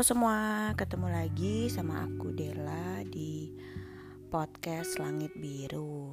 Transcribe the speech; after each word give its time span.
Semua, 0.00 0.72
ketemu 0.80 1.12
lagi 1.12 1.68
sama 1.68 2.08
aku 2.08 2.32
Della 2.32 3.04
di 3.04 3.52
podcast 4.32 4.96
Langit 4.96 5.36
Biru. 5.36 6.08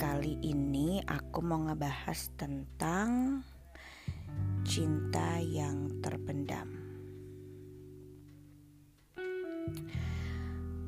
Kali 0.00 0.40
ini 0.40 1.04
aku 1.04 1.44
mau 1.44 1.60
ngebahas 1.68 2.32
tentang 2.40 3.44
cinta 4.64 5.36
yang 5.36 6.00
terpendam. 6.00 6.72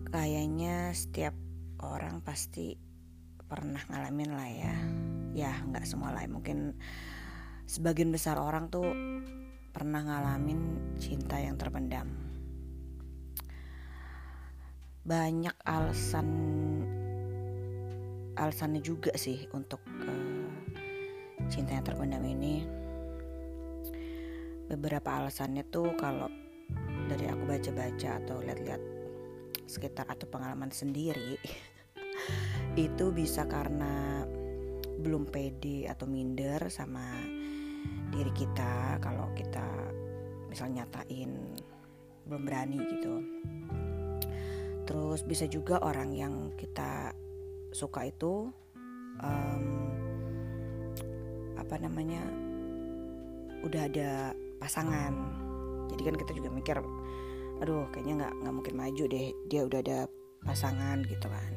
Kayaknya 0.09 0.97
setiap 0.97 1.37
orang 1.85 2.25
pasti 2.25 2.81
pernah 3.45 3.85
ngalamin 3.93 4.33
lah 4.33 4.49
ya. 4.49 4.77
Ya, 5.37 5.53
nggak 5.69 5.85
semua 5.85 6.17
lah, 6.17 6.25
mungkin 6.33 6.81
sebagian 7.69 8.09
besar 8.09 8.41
orang 8.41 8.73
tuh 8.73 8.89
pernah 9.77 10.01
ngalamin 10.01 10.97
cinta 10.97 11.37
yang 11.37 11.61
terpendam. 11.61 12.09
Banyak 15.05 15.53
alasan 15.69 16.29
alasannya 18.41 18.81
juga 18.81 19.13
sih 19.21 19.45
untuk 19.53 19.85
uh, 19.85 20.49
cinta 21.53 21.77
yang 21.77 21.85
terpendam 21.85 22.25
ini. 22.25 22.65
Beberapa 24.73 25.21
alasannya 25.21 25.69
tuh 25.69 25.93
kalau 26.01 26.33
dari 27.13 27.29
aku 27.29 27.45
baca-baca 27.45 28.17
atau 28.25 28.41
lihat-lihat 28.41 28.81
sekitar 29.69 30.09
atau 30.09 30.25
pengalaman 30.25 30.73
sendiri 30.73 31.37
itu 32.89 33.13
bisa 33.13 33.45
karena 33.45 34.25
belum 35.05 35.29
pede 35.29 35.85
atau 35.85 36.09
minder 36.09 36.65
sama 36.73 37.05
diri 38.11 38.33
kita 38.33 38.99
kalau 39.03 39.31
kita 39.35 39.65
misal 40.51 40.71
nyatain 40.71 41.57
belum 42.27 42.43
berani 42.43 42.79
gitu. 42.91 43.15
Terus 44.87 45.27
bisa 45.27 45.51
juga 45.51 45.83
orang 45.83 46.15
yang 46.15 46.35
kita 46.55 47.11
suka 47.75 48.07
itu 48.07 48.51
um, 49.21 49.65
apa 51.59 51.75
namanya 51.83 52.23
udah 53.67 53.83
ada 53.91 54.31
pasangan. 54.63 55.13
Jadi 55.91 56.03
kan 56.03 56.17
kita 56.19 56.33
juga 56.35 56.49
mikir 56.51 56.79
aduh 57.57 57.89
kayaknya 57.89 58.21
nggak 58.21 58.35
nggak 58.45 58.55
mungkin 58.55 58.75
maju 58.77 59.05
deh 59.09 59.33
dia 59.49 59.65
udah 59.65 59.81
ada 59.81 59.99
pasangan 60.45 61.03
gitu 61.09 61.27
kan. 61.27 61.53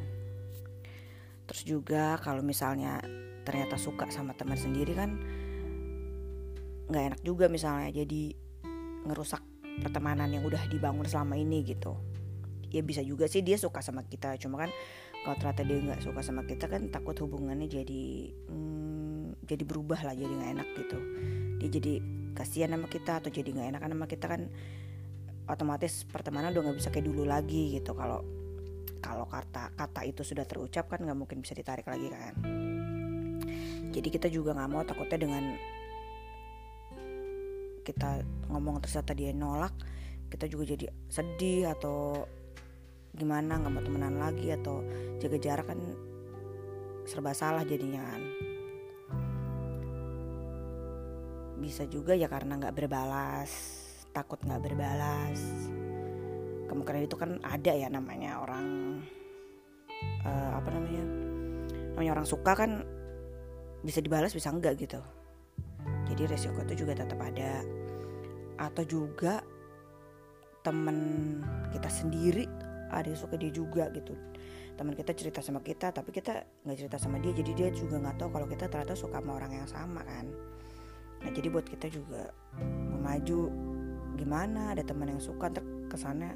Terus 1.50 1.62
juga 1.66 2.18
kalau 2.22 2.42
misalnya 2.46 3.02
ternyata 3.46 3.78
suka 3.82 4.06
sama 4.14 4.38
teman 4.38 4.58
sendiri 4.58 4.94
kan 4.94 5.18
nggak 6.90 7.04
enak 7.14 7.22
juga 7.22 7.46
misalnya 7.48 7.94
jadi 7.94 8.34
ngerusak 9.06 9.42
pertemanan 9.86 10.28
yang 10.34 10.44
udah 10.44 10.66
dibangun 10.68 11.06
selama 11.06 11.38
ini 11.38 11.64
gitu. 11.64 11.96
Ya 12.70 12.82
bisa 12.86 13.02
juga 13.02 13.26
sih 13.26 13.42
dia 13.42 13.58
suka 13.58 13.82
sama 13.82 14.06
kita 14.06 14.38
cuma 14.42 14.66
kan 14.66 14.70
kalau 15.24 15.36
ternyata 15.38 15.62
dia 15.66 15.78
nggak 15.80 16.02
suka 16.02 16.22
sama 16.26 16.44
kita 16.46 16.66
kan 16.66 16.90
takut 16.90 17.16
hubungannya 17.22 17.70
jadi 17.70 18.04
hmm, 18.50 19.46
jadi 19.46 19.64
berubah 19.66 20.02
lah 20.06 20.14
jadi 20.18 20.30
nggak 20.30 20.52
enak 20.60 20.68
gitu. 20.76 20.98
Dia 21.62 21.70
jadi 21.70 21.94
kasihan 22.34 22.74
sama 22.74 22.88
kita 22.90 23.22
atau 23.22 23.30
jadi 23.30 23.50
nggak 23.54 23.68
enakan 23.78 23.90
sama 23.96 24.06
kita 24.10 24.26
kan 24.26 24.42
otomatis 25.50 26.06
pertemanan 26.06 26.54
udah 26.54 26.62
nggak 26.70 26.78
bisa 26.78 26.90
kayak 26.90 27.06
dulu 27.10 27.24
lagi 27.26 27.78
gitu. 27.78 27.94
Kalau 27.94 28.22
kalau 29.00 29.26
kata 29.26 29.74
kata 29.78 30.02
itu 30.06 30.22
sudah 30.26 30.44
terucap 30.44 30.92
kan 30.92 31.06
nggak 31.06 31.18
mungkin 31.18 31.40
bisa 31.42 31.56
ditarik 31.56 31.88
lagi 31.88 32.10
kan. 32.12 32.34
Jadi 33.90 34.08
kita 34.14 34.28
juga 34.30 34.54
nggak 34.54 34.70
mau 34.70 34.84
takutnya 34.86 35.18
dengan 35.26 35.44
kita 37.90 38.22
ngomong 38.54 38.78
ternyata 38.86 39.18
dia 39.18 39.34
nolak 39.34 39.74
kita 40.30 40.46
juga 40.46 40.78
jadi 40.78 40.86
sedih 41.10 41.74
atau 41.74 42.24
gimana 43.18 43.58
nggak 43.58 43.74
mau 43.74 43.82
temenan 43.82 44.16
lagi 44.22 44.54
atau 44.54 44.86
jaga 45.18 45.38
jarak 45.42 45.66
kan 45.66 45.82
serba 47.10 47.34
salah 47.34 47.66
jadinya 47.66 48.06
kan. 48.06 48.22
Bisa 51.60 51.90
juga 51.90 52.14
ya 52.14 52.30
karena 52.30 52.62
nggak 52.62 52.78
berbalas 52.78 53.52
takut 54.14 54.38
nggak 54.46 54.62
berbalas. 54.62 55.42
Kemungkinan 56.70 57.10
itu 57.10 57.18
kan 57.18 57.42
ada 57.42 57.74
ya 57.74 57.90
namanya 57.90 58.46
orang 58.46 59.02
uh, 60.22 60.62
apa 60.62 60.70
namanya 60.70 61.04
namanya 61.98 62.12
orang 62.22 62.28
suka 62.30 62.54
kan 62.54 62.86
bisa 63.82 64.00
dibalas 64.06 64.32
bisa 64.32 64.54
enggak 64.54 64.78
gitu. 64.78 65.02
Jadi 66.06 66.30
resiko 66.30 66.62
itu 66.70 66.86
juga 66.86 67.02
tetap 67.02 67.18
ada 67.18 67.66
atau 68.60 68.84
juga 68.84 69.40
temen 70.60 71.40
kita 71.72 71.88
sendiri 71.88 72.44
ada 72.92 73.08
yang 73.08 73.20
suka 73.20 73.40
dia 73.40 73.50
juga 73.50 73.88
gitu. 73.96 74.12
Teman 74.76 74.96
kita 74.96 75.16
cerita 75.16 75.40
sama 75.40 75.64
kita 75.64 75.96
tapi 75.96 76.12
kita 76.12 76.44
nggak 76.68 76.78
cerita 76.78 76.98
sama 77.00 77.24
dia 77.24 77.32
jadi 77.32 77.52
dia 77.56 77.70
juga 77.72 78.00
nggak 78.00 78.20
tahu 78.20 78.30
kalau 78.36 78.48
kita 78.52 78.68
ternyata 78.68 78.96
suka 79.00 79.24
sama 79.24 79.40
orang 79.40 79.64
yang 79.64 79.70
sama 79.70 80.04
kan. 80.04 80.28
Nah 81.24 81.30
jadi 81.32 81.48
buat 81.48 81.68
kita 81.68 81.88
juga 81.88 82.36
maju 83.00 83.40
gimana 84.20 84.76
ada 84.76 84.84
teman 84.84 85.16
yang 85.16 85.24
suka 85.24 85.48
terkesannya 85.48 86.36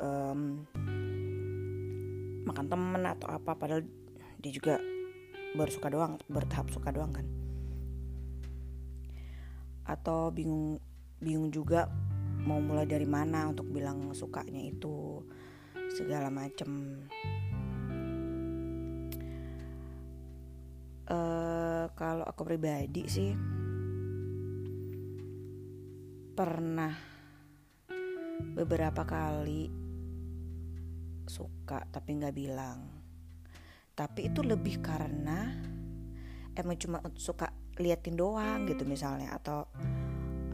um, 0.00 0.68
makan 2.44 2.66
temen 2.68 3.02
atau 3.04 3.28
apa 3.32 3.56
padahal 3.56 3.80
dia 4.40 4.52
juga 4.52 4.76
baru 5.56 5.70
suka 5.72 5.88
doang 5.88 6.20
bertahap 6.28 6.68
suka 6.68 6.92
doang 6.92 7.12
kan. 7.16 7.26
Atau 9.86 10.34
bingung 10.34 10.82
bingung 11.16 11.48
juga 11.48 11.88
mau 12.46 12.60
mulai 12.60 12.86
dari 12.86 13.08
mana 13.08 13.48
untuk 13.48 13.66
bilang 13.72 14.12
sukanya 14.12 14.62
itu 14.62 15.24
segala 15.90 16.28
macem. 16.28 17.02
Uh, 21.06 21.86
kalau 21.94 22.26
aku 22.26 22.42
pribadi 22.42 23.06
sih 23.06 23.30
pernah 26.34 26.90
beberapa 28.58 29.06
kali 29.06 29.70
suka 31.26 31.82
tapi 31.90 32.10
nggak 32.20 32.36
bilang. 32.36 32.80
Tapi 33.96 34.28
itu 34.28 34.44
lebih 34.44 34.84
karena 34.84 35.56
emang 36.52 36.76
cuma 36.76 37.00
suka 37.16 37.48
liatin 37.80 38.16
doang 38.16 38.68
gitu 38.68 38.84
misalnya 38.84 39.32
atau 39.36 39.68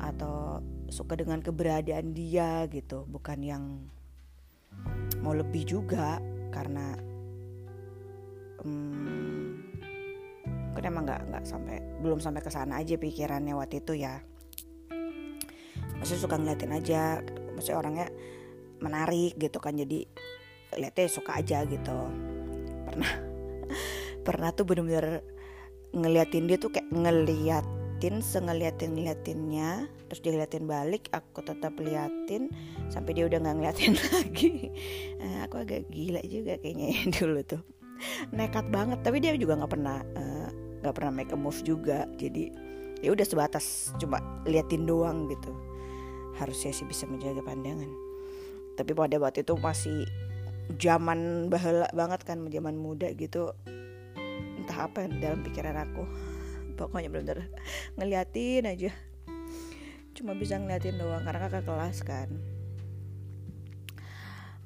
atau 0.03 0.59
suka 0.91 1.15
dengan 1.15 1.39
keberadaan 1.41 2.13
dia 2.13 2.67
gitu. 2.69 3.07
Bukan 3.07 3.39
yang 3.41 3.65
mau 5.23 5.33
lebih 5.33 5.63
juga 5.65 6.19
karena 6.51 6.99
um, 8.67 9.62
kan 10.75 10.83
emang 10.83 11.07
nggak 11.07 11.23
nggak 11.31 11.45
sampai 11.47 11.79
belum 12.03 12.19
sampai 12.19 12.43
ke 12.43 12.51
sana 12.51 12.83
aja 12.83 12.99
pikirannya 12.99 13.55
waktu 13.55 13.81
itu 13.81 14.03
ya. 14.03 14.19
Masih 16.03 16.19
suka 16.19 16.35
ngeliatin 16.35 16.75
aja 16.75 17.23
masih 17.55 17.79
orangnya 17.79 18.11
menarik 18.83 19.39
gitu 19.39 19.62
kan. 19.62 19.79
Jadi 19.79 20.05
lihatnya 20.77 21.07
suka 21.07 21.39
aja 21.39 21.62
gitu. 21.62 21.99
Pernah 22.91 23.12
pernah 24.27 24.51
tuh 24.51 24.67
bener-bener 24.67 25.23
ngeliatin 25.93 26.49
dia 26.49 26.59
tuh 26.59 26.73
kayak 26.73 26.89
ngeliat 26.91 27.81
ngeliatin 28.03 28.19
sengeliatin 28.19 28.99
ngeliatinnya 28.99 29.71
terus 30.11 30.27
dia 30.27 30.35
ngeliatin 30.35 30.67
balik 30.67 31.07
aku 31.15 31.39
tetap 31.39 31.79
liatin 31.79 32.51
sampai 32.91 33.15
dia 33.15 33.31
udah 33.31 33.39
nggak 33.39 33.57
ngeliatin 33.63 33.95
lagi. 34.11 34.75
Nah, 35.23 35.47
aku 35.47 35.63
agak 35.63 35.87
gila 35.87 36.19
juga 36.27 36.59
kayaknya 36.59 36.99
ya 36.99 37.03
dulu 37.23 37.47
tuh. 37.47 37.62
Nekat 38.35 38.75
banget 38.75 39.06
tapi 39.06 39.23
dia 39.23 39.38
juga 39.38 39.55
nggak 39.55 39.71
pernah 39.71 40.03
eh, 40.19 40.50
nggak 40.82 40.91
uh, 40.91 40.97
pernah 40.99 41.12
make 41.15 41.31
a 41.31 41.38
move 41.38 41.62
juga. 41.62 42.11
Jadi 42.19 42.50
ya 43.06 43.15
udah 43.15 43.23
sebatas 43.23 43.94
cuma 44.03 44.19
liatin 44.50 44.82
doang 44.82 45.31
gitu. 45.31 45.55
Harusnya 46.43 46.75
sih 46.75 46.82
bisa 46.82 47.06
menjaga 47.06 47.38
pandangan. 47.47 47.87
Tapi 48.75 48.99
pada 48.99 49.15
waktu 49.23 49.47
itu 49.47 49.55
masih 49.62 50.11
zaman 50.75 51.47
bahala 51.47 51.87
banget 51.94 52.26
kan 52.26 52.50
zaman 52.50 52.75
muda 52.75 53.15
gitu. 53.15 53.55
Entah 54.59 54.91
apa 54.91 55.06
yang 55.06 55.23
dalam 55.23 55.47
pikiran 55.47 55.79
aku 55.79 56.31
pokoknya 56.75 57.09
bener-bener 57.13 57.49
ngeliatin 57.97 58.67
aja. 58.69 58.91
Cuma 60.13 60.37
bisa 60.37 60.61
ngeliatin 60.61 61.01
doang 61.01 61.25
karena 61.25 61.41
kakak 61.49 61.65
kelas 61.65 61.99
kan. 62.05 62.29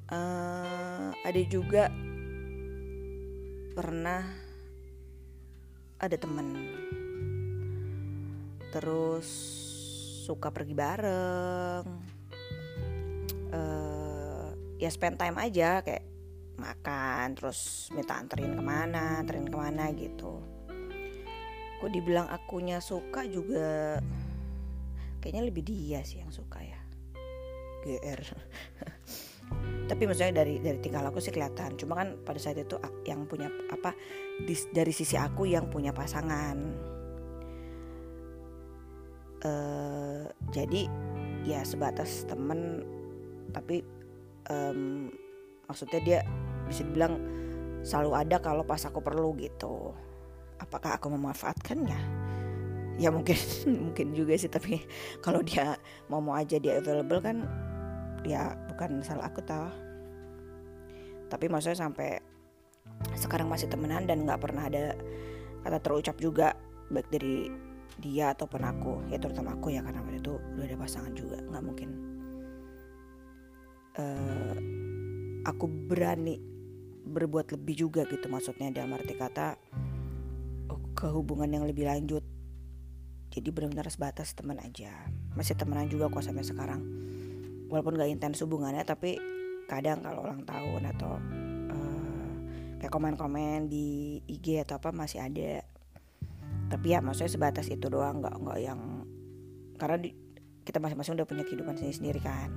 Uh, 0.07 1.11
ada 1.23 1.41
juga 1.51 1.91
pernah 3.75 4.23
ada 5.99 6.15
temen. 6.15 6.47
Terus 8.71 9.27
suka 10.27 10.51
pergi 10.51 10.75
bareng. 10.75 11.85
Uh, 13.47 14.51
ya 14.75 14.91
spend 14.91 15.15
time 15.15 15.39
aja 15.39 15.79
kayak 15.81 16.03
makan 16.57 17.37
terus 17.37 17.87
minta 17.93 18.17
anterin 18.17 18.57
ke 18.57 18.63
mana 18.65 19.21
anterin 19.21 19.47
ke 19.47 19.55
mana 19.55 19.93
gitu 19.93 20.56
kok 21.77 21.91
dibilang 21.93 22.27
akunya 22.29 22.81
suka 22.81 23.25
juga 23.29 24.01
kayaknya 25.21 25.43
lebih 25.45 25.63
dia 25.65 26.01
sih 26.01 26.21
yang 26.21 26.33
suka 26.33 26.61
ya. 26.61 26.79
GR 27.85 28.21
tapi 29.87 30.03
maksudnya 30.03 30.43
dari 30.43 30.59
dari 30.59 30.77
tingkah 30.83 30.99
laku 30.99 31.23
sih 31.23 31.31
kelihatan. 31.31 31.79
Cuma 31.79 31.95
kan 31.95 32.19
pada 32.27 32.37
saat 32.37 32.59
itu 32.59 32.75
yang 33.07 33.23
punya 33.25 33.47
apa 33.71 33.95
di, 34.43 34.53
dari 34.75 34.91
sisi 34.91 35.15
aku 35.15 35.47
yang 35.47 35.71
punya 35.71 35.95
pasangan. 35.95 36.57
Uh, 39.37 40.25
jadi 40.51 40.89
ya 41.45 41.61
sebatas 41.63 42.25
temen 42.27 42.83
tapi 43.55 43.85
um, 44.51 45.07
maksudnya 45.69 45.99
dia 46.03 46.19
bisa 46.67 46.83
dibilang 46.83 47.21
selalu 47.85 48.11
ada 48.17 48.37
kalau 48.43 48.65
pas 48.67 48.81
aku 48.83 48.99
perlu 48.99 49.37
gitu 49.39 49.95
apakah 50.61 50.97
aku 50.97 51.13
memanfaatkannya? 51.13 51.99
Ya 52.97 53.09
mungkin 53.13 53.37
mungkin 53.89 54.13
juga 54.17 54.33
sih 54.37 54.49
tapi 54.49 54.81
kalau 55.25 55.41
dia 55.45 55.77
mau 56.09 56.21
mau 56.21 56.37
aja 56.37 56.57
dia 56.57 56.81
available 56.81 57.21
kan 57.21 57.45
ya 58.25 58.57
bukan 58.73 59.01
salah 59.05 59.29
aku 59.29 59.41
tau. 59.45 59.69
Tapi 61.27 61.45
maksudnya 61.51 61.77
sampai 61.77 62.17
sekarang 63.13 63.51
masih 63.51 63.67
temenan 63.67 64.07
dan 64.07 64.23
nggak 64.23 64.41
pernah 64.41 64.65
ada 64.65 64.95
kata 65.61 65.77
terucap 65.83 66.15
juga 66.17 66.55
baik 66.89 67.07
dari 67.11 67.51
dia 67.99 68.33
ataupun 68.33 68.61
aku. 68.63 68.93
Ya 69.11 69.21
terutama 69.21 69.53
aku 69.57 69.73
ya 69.75 69.83
karena 69.83 70.01
waktu 70.01 70.23
itu 70.23 70.33
udah 70.37 70.65
ada 70.65 70.77
pasangan 70.79 71.13
juga 71.13 71.37
nggak 71.41 71.63
mungkin. 71.63 71.89
Uh, 73.97 74.53
aku 75.41 75.65
berani 75.65 76.37
berbuat 77.07 77.55
lebih 77.55 77.87
juga 77.87 78.03
gitu 78.05 78.27
maksudnya 78.27 78.69
dalam 78.69 78.93
arti 78.93 79.15
kata 79.15 79.55
ke 80.97 81.05
hubungan 81.13 81.53
yang 81.53 81.69
lebih 81.69 81.85
lanjut. 81.85 82.25
Jadi 83.29 83.53
benar-benar 83.53 83.85
sebatas 83.93 84.33
teman 84.33 84.57
aja. 84.57 84.89
Masih 85.37 85.53
temenan 85.53 85.85
juga 85.85 86.09
kok 86.09 86.25
sampai 86.25 86.41
sekarang. 86.41 86.81
Walaupun 87.69 88.01
gak 88.01 88.09
intens 88.09 88.41
hubungannya 88.41 88.81
tapi 88.81 89.21
kadang 89.69 90.01
kalau 90.01 90.25
ulang 90.25 90.41
tahun 90.41 90.89
atau 90.97 91.21
uh, 91.69 92.33
kayak 92.81 92.89
komen-komen 92.89 93.69
di 93.69 94.17
IG 94.25 94.65
atau 94.65 94.81
apa 94.81 94.89
masih 94.89 95.21
ada. 95.21 95.61
Tapi 96.73 96.97
ya 96.97 97.05
maksudnya 97.05 97.29
sebatas 97.29 97.69
itu 97.69 97.85
doang 97.87 98.19
nggak 98.19 98.35
nggak 98.43 98.59
yang 98.59 99.05
karena 99.77 100.01
di, 100.01 100.09
kita 100.65 100.81
masing-masing 100.81 101.15
udah 101.19 101.27
punya 101.29 101.43
kehidupan 101.45 101.77
sendiri 101.77 101.95
sendiri 101.95 102.19
kan. 102.23 102.49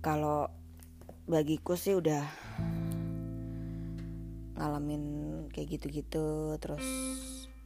Kalau 0.00 0.48
bagiku 1.26 1.76
sih 1.76 1.96
udah 1.96 2.24
ngalamin 4.60 5.04
kayak 5.48 5.80
gitu-gitu 5.80 6.60
terus 6.60 6.84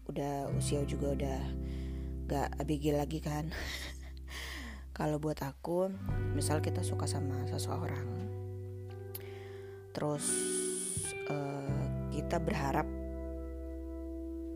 udah 0.06 0.46
usia 0.54 0.86
juga 0.86 1.18
udah 1.18 1.40
gak 2.30 2.48
abigil 2.62 2.94
lagi 2.94 3.18
kan. 3.18 3.50
Kalau 4.96 5.18
buat 5.18 5.42
aku 5.42 5.90
misal 6.38 6.62
kita 6.62 6.86
suka 6.86 7.10
sama 7.10 7.42
seseorang 7.50 8.30
terus 9.94 10.26
uh, 11.30 11.86
kita 12.10 12.42
berharap 12.42 12.86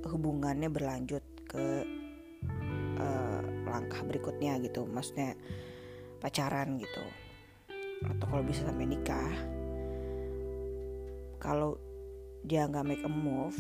hubungannya 0.03 0.67
berlanjut 0.67 1.23
ke 1.47 1.87
uh, 2.99 3.41
langkah 3.71 4.03
berikutnya 4.03 4.59
gitu 4.59 4.83
maksudnya 4.91 5.39
pacaran 6.19 6.75
gitu 6.83 7.03
atau 8.07 8.27
kalau 8.31 8.45
bisa 8.47 8.63
sampai 8.63 8.87
nikah. 8.87 9.35
Kalau 11.39 11.79
dia 12.49 12.65
nggak 12.65 12.87
make 12.89 13.05
a 13.05 13.11
move 13.13 13.55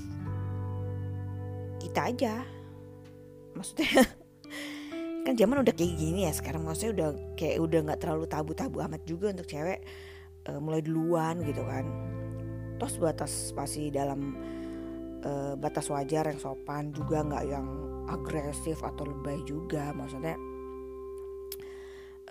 kita 1.79 2.11
aja. 2.11 2.35
Maksudnya 3.55 4.03
kan 5.29 5.35
zaman 5.37 5.61
udah 5.61 5.75
kayak 5.77 5.95
gini 5.95 6.25
ya 6.25 6.33
sekarang 6.33 6.65
maksudnya 6.65 6.93
udah 6.97 7.09
kayak 7.37 7.61
udah 7.61 7.81
nggak 7.85 8.01
terlalu 8.01 8.25
tabu-tabu 8.25 8.81
amat 8.81 9.05
juga 9.05 9.31
untuk 9.31 9.47
cewek 9.47 9.85
uh, 10.49 10.59
mulai 10.59 10.81
duluan 10.81 11.45
gitu 11.45 11.63
kan. 11.69 11.85
Tos 12.81 12.97
batas 12.97 13.53
masih 13.53 13.93
dalam 13.93 14.39
uh, 15.23 15.55
batas 15.61 15.93
wajar 15.93 16.27
yang 16.33 16.41
sopan 16.41 16.91
juga 16.97 17.23
nggak 17.23 17.45
yang 17.45 17.67
agresif 18.09 18.81
atau 18.81 19.05
lebay 19.05 19.45
juga 19.45 19.93
maksudnya 19.93 20.48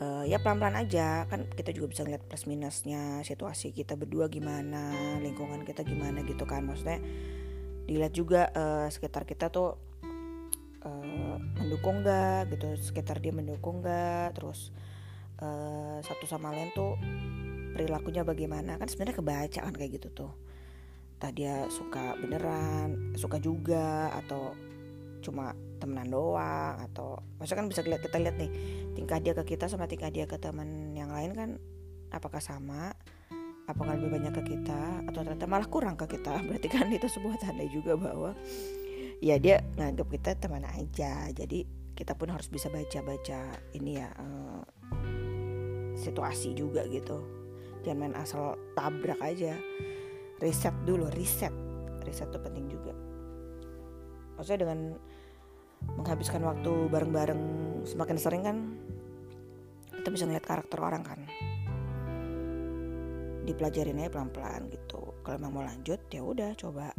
uh, 0.01 0.23
ya 0.25 0.38
pelan-pelan 0.41 0.77
aja. 0.77 1.25
Kan 1.29 1.49
kita 1.53 1.73
juga 1.73 1.94
bisa 1.94 2.01
lihat 2.05 2.25
plus 2.25 2.45
minusnya 2.45 3.21
situasi 3.25 3.73
kita 3.73 3.97
berdua 3.97 4.29
gimana 4.29 4.94
lingkungan 5.21 5.65
kita 5.65 5.81
gimana 5.85 6.21
gitu 6.25 6.45
kan. 6.45 6.65
Maksudnya 6.65 7.01
dilihat 7.88 8.13
juga 8.13 8.51
uh, 8.53 8.88
sekitar 8.91 9.23
kita 9.23 9.49
tuh 9.49 9.77
uh, 10.85 11.35
mendukung 11.61 12.05
gak 12.05 12.51
gitu. 12.53 12.77
Sekitar 12.77 13.19
dia 13.21 13.33
mendukung 13.33 13.81
gak 13.81 14.38
terus 14.38 14.69
uh, 15.41 15.97
satu 16.03 16.25
sama 16.29 16.53
lain 16.53 16.69
tuh 16.73 16.97
perilakunya 17.73 18.21
bagaimana. 18.21 18.77
Kan 18.77 18.88
sebenarnya 18.89 19.17
kebaca 19.17 19.59
kan 19.65 19.73
kayak 19.73 20.01
gitu 20.01 20.09
tuh. 20.13 20.33
Tadi 21.17 21.50
dia 21.50 21.65
suka 21.73 22.13
beneran 22.21 23.17
suka 23.17 23.41
juga 23.41 24.13
atau 24.13 24.53
cuma 25.17 25.57
temenan 25.81 26.09
doang 26.09 26.77
atau 26.77 27.21
maksudnya 27.38 27.65
kan 27.65 27.67
bisa 27.69 27.81
kita 27.81 28.17
lihat 28.21 28.35
nih 28.38 28.51
tingkah 28.97 29.21
dia 29.21 29.38
ke 29.38 29.53
kita 29.53 29.69
sama 29.69 29.85
tingkah 29.85 30.09
dia 30.09 30.25
ke 30.25 30.41
teman 30.41 30.97
yang 30.97 31.13
lain 31.13 31.38
kan 31.38 31.49
apakah 32.09 32.41
sama? 32.41 32.97
Apakah 33.69 33.94
lebih 33.94 34.17
banyak 34.17 34.33
ke 34.41 34.57
kita? 34.57 35.05
Atau 35.05 35.21
ternyata 35.21 35.45
malah 35.45 35.69
kurang 35.69 35.94
ke 35.94 36.17
kita? 36.17 36.33
Berarti 36.49 36.65
kan 36.65 36.89
itu 36.89 37.05
sebuah 37.05 37.38
tanda 37.38 37.61
juga 37.69 37.94
bahwa 37.94 38.33
ya 39.21 39.38
dia 39.38 39.61
nganggap 39.77 40.07
kita 40.09 40.33
teman 40.41 40.65
aja. 40.65 41.29
Jadi 41.29 41.69
kita 41.94 42.17
pun 42.17 42.33
harus 42.33 42.49
bisa 42.49 42.73
baca-baca 42.73 43.61
ini 43.77 44.01
ya 44.01 44.09
uh, 44.17 44.65
situasi 45.93 46.57
juga 46.57 46.89
gitu. 46.89 47.21
Jangan 47.85 47.97
main 48.01 48.15
asal 48.17 48.57
tabrak 48.73 49.21
aja. 49.21 49.53
Riset 50.41 50.73
dulu 50.89 51.05
riset. 51.13 51.53
Riset 52.01 52.33
itu 52.33 52.39
penting 52.41 52.65
juga. 52.65 52.97
Maksudnya 54.39 54.65
dengan 54.65 54.79
menghabiskan 55.97 56.41
waktu 56.41 56.89
bareng-bareng 56.89 57.41
semakin 57.85 58.17
sering 58.17 58.41
kan 58.41 58.57
kita 60.07 60.24
bisa 60.24 60.31
ngeliat 60.31 60.48
karakter 60.48 60.80
orang 60.80 61.04
kan. 61.04 61.19
Dipelajarin 63.44 64.00
aja 64.00 64.07
pelan-pelan 64.07 64.71
gitu. 64.71 65.19
Kalau 65.19 65.36
emang 65.36 65.51
mau 65.51 65.68
lanjut 65.68 66.00
ya 66.08 66.24
udah 66.24 66.55
coba 66.55 66.96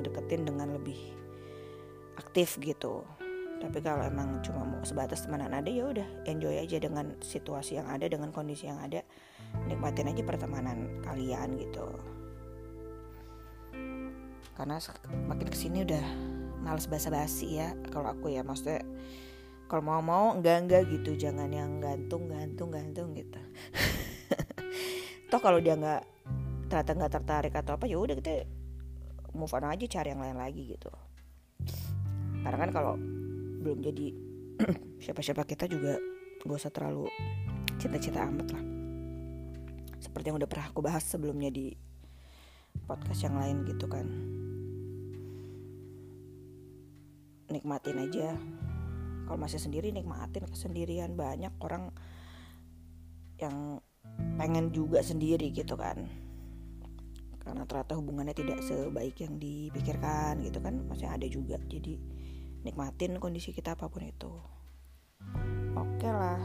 deketin 0.00 0.48
dengan 0.48 0.72
lebih 0.72 0.96
aktif 2.16 2.56
gitu. 2.64 3.04
Tapi 3.60 3.84
kalau 3.84 4.00
emang 4.00 4.40
cuma 4.40 4.64
mau 4.64 4.80
sebatas 4.80 5.28
temenan 5.28 5.52
ada 5.52 5.68
ya 5.68 5.92
udah 5.92 6.08
enjoy 6.24 6.56
aja 6.56 6.80
dengan 6.80 7.12
situasi 7.20 7.76
yang 7.76 7.92
ada 7.92 8.08
dengan 8.08 8.32
kondisi 8.32 8.72
yang 8.72 8.80
ada. 8.80 9.04
Nikmatin 9.68 10.16
aja 10.16 10.24
pertemanan 10.24 11.04
kalian 11.04 11.60
gitu. 11.60 11.84
Karena 14.56 14.80
makin 15.28 15.52
ke 15.52 15.56
sini 15.68 15.84
udah 15.84 16.06
males 16.64 16.88
basa-basi 16.88 17.60
ya 17.60 17.76
kalau 17.92 18.08
aku 18.08 18.32
ya. 18.32 18.40
Maksudnya 18.40 18.88
kalau 19.70 19.86
mau 19.86 20.02
mau 20.02 20.34
enggak 20.34 20.66
enggak 20.66 20.82
gitu. 20.90 21.14
Jangan 21.14 21.46
yang 21.46 21.78
gantung 21.78 22.26
gantung 22.26 22.74
gantung 22.74 23.14
gitu. 23.14 23.38
Toh 25.30 25.38
kalau 25.38 25.62
dia 25.62 25.78
nggak 25.78 26.02
ternyata 26.66 26.90
nggak 26.98 27.12
tertarik 27.14 27.54
atau 27.54 27.78
apa 27.78 27.86
ya 27.86 28.02
udah 28.02 28.18
kita 28.18 28.50
move 29.30 29.54
on 29.54 29.70
aja 29.70 29.86
cari 29.86 30.10
yang 30.10 30.18
lain 30.18 30.34
lagi 30.34 30.74
gitu. 30.74 30.90
Karena 32.42 32.58
kan 32.66 32.70
kalau 32.74 32.98
belum 33.62 33.78
jadi 33.78 34.06
siapa-siapa 35.06 35.46
kita 35.46 35.70
juga 35.70 36.02
gak 36.40 36.56
usah 36.56 36.72
terlalu 36.72 37.06
cinta-cinta 37.78 38.26
amat 38.26 38.48
lah. 38.58 38.64
Seperti 40.02 40.32
yang 40.32 40.40
udah 40.40 40.50
pernah 40.50 40.66
aku 40.72 40.80
bahas 40.82 41.04
sebelumnya 41.04 41.52
di 41.52 41.70
podcast 42.88 43.22
yang 43.22 43.38
lain 43.38 43.62
gitu 43.68 43.86
kan. 43.86 44.06
Nikmatin 47.50 47.98
aja 47.98 48.34
kalau 49.30 49.46
masih 49.46 49.62
sendiri 49.62 49.94
nikmatin 49.94 50.42
kesendirian. 50.42 51.14
Banyak 51.14 51.54
orang 51.62 51.94
yang 53.38 53.78
pengen 54.34 54.74
juga 54.74 55.06
sendiri 55.06 55.54
gitu 55.54 55.78
kan. 55.78 56.10
Karena 57.38 57.62
ternyata 57.62 57.94
hubungannya 57.94 58.34
tidak 58.34 58.58
sebaik 58.66 59.22
yang 59.22 59.38
dipikirkan 59.38 60.42
gitu 60.42 60.58
kan. 60.58 60.82
Masih 60.90 61.06
ada 61.06 61.30
juga. 61.30 61.62
Jadi 61.62 61.94
nikmatin 62.66 63.22
kondisi 63.22 63.54
kita 63.54 63.78
apa 63.78 63.86
pun 63.86 64.02
itu. 64.02 64.34
Oke 65.78 66.10
lah. 66.10 66.42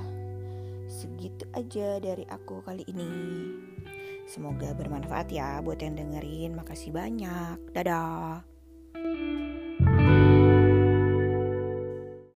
Segitu 0.86 1.50
aja 1.58 1.98
dari 1.98 2.30
aku 2.30 2.62
kali 2.62 2.86
ini. 2.86 3.10
Semoga 4.30 4.78
bermanfaat 4.78 5.34
ya 5.34 5.58
buat 5.66 5.82
yang 5.82 5.98
dengerin. 5.98 6.54
Makasih 6.54 6.94
banyak. 6.94 7.58
Dadah 7.74 8.46